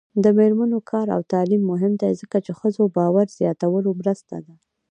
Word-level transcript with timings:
د 0.23 0.25
میرمنو 0.37 0.79
کار 0.91 1.07
او 1.15 1.21
تعلیم 1.33 1.61
مهم 1.71 1.93
دی 2.01 2.11
ځکه 2.21 2.37
چې 2.45 2.51
ښځو 2.59 2.83
باور 2.97 3.27
زیاتولو 3.39 3.89
مرسته 4.01 4.35
ده. 4.45 4.53